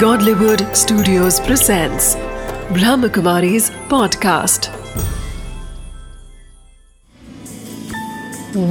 [0.00, 2.16] Godlywood Studios presents
[2.76, 4.68] Brahmakumari's podcast.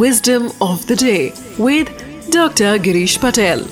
[0.02, 1.88] Wisdom of the day with
[2.30, 2.78] Dr.
[2.78, 3.63] Girish Patel.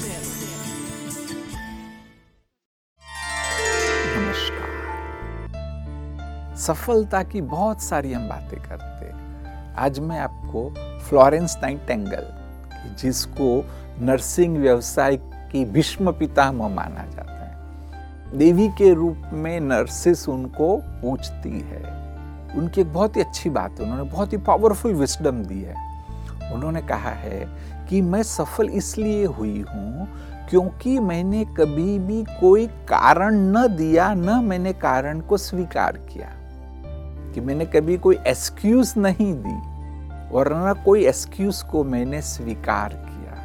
[4.16, 4.72] नमस्कार
[6.66, 9.12] सफलता की बहुत सारी हम बातें करते
[9.84, 10.70] आज मैं आपको
[11.10, 12.26] फ्लोरेंस नाइटेंगल
[13.02, 13.50] जिसको
[14.06, 15.18] नर्सिंग व्यवसाय
[15.52, 17.33] की भीष्म पितामह माना जाता है
[18.34, 21.84] देवी के रूप में नर्सिस उनको पूछती है।
[22.56, 25.76] उनकी एक बहुत ही अच्छी बात है, उन्होंने बहुत ही पावरफुल विस्डम दी है।
[26.54, 27.48] उन्होंने कहा है
[27.90, 30.08] कि मैं सफल इसलिए हुई हूँ
[30.50, 36.30] क्योंकि मैंने कभी भी कोई कारण न दिया, न मैंने कारण को स्वीकार किया।
[37.34, 39.56] कि मैंने कभी कोई एक्सक्यूज नहीं दी
[40.36, 43.38] और न कोई एक्सक्यूज को मैंने स्वीकार किया।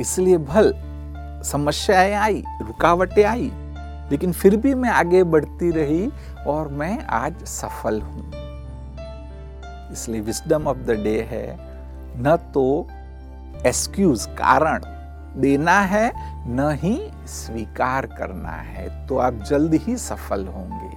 [0.00, 0.74] इसलिए भल,
[1.44, 3.52] समस्याएँ आई, रुकावटें आई
[4.10, 6.10] लेकिन फिर भी मैं आगे बढ़ती रही
[6.46, 8.30] और मैं आज सफल हूँ।
[9.92, 11.56] इसलिए विस्डम ऑफ़ द डे है,
[12.18, 12.66] न तो
[13.66, 14.82] एक्सक्यूज कारण
[15.40, 16.12] देना है,
[16.48, 20.90] न ही स्वीकार करना है तो आप जल्द ही सफल होंगे।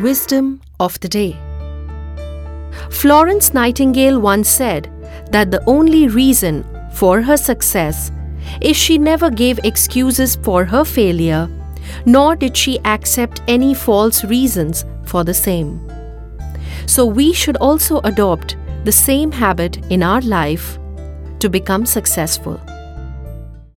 [0.00, 1.32] Wisdom of the day
[2.96, 4.86] Florence Nightingale once said
[5.32, 6.60] that the only reason
[6.98, 7.98] for her success
[8.60, 11.48] is she never gave excuses for her failure,
[12.06, 15.80] nor did she accept any false reasons for the same.
[16.86, 20.78] So we should also adopt the same habit in our life
[21.38, 22.60] to become successful.